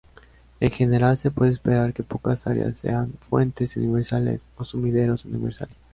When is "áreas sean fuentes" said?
2.47-3.77